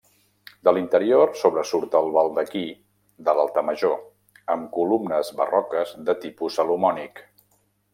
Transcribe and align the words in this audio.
De 0.67 0.71
l'interior 0.77 1.33
sobresurt 1.41 1.97
el 1.99 2.09
baldaquí 2.15 2.63
de 3.29 3.37
l'altar 3.41 3.67
major, 3.69 3.95
amb 4.57 4.69
columnes 4.81 5.33
barroques 5.45 5.97
de 6.11 6.21
tipus 6.27 6.63
salomònic. 6.63 7.29